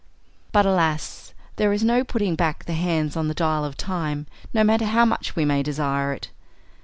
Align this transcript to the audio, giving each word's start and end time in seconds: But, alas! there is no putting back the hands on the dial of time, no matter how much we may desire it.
But, 0.51 0.65
alas! 0.65 1.31
there 1.57 1.71
is 1.71 1.83
no 1.83 2.03
putting 2.03 2.33
back 2.33 2.65
the 2.65 2.73
hands 2.73 3.15
on 3.15 3.27
the 3.27 3.35
dial 3.35 3.63
of 3.63 3.77
time, 3.77 4.25
no 4.51 4.63
matter 4.63 4.85
how 4.85 5.05
much 5.05 5.35
we 5.35 5.45
may 5.45 5.61
desire 5.61 6.11
it. 6.13 6.29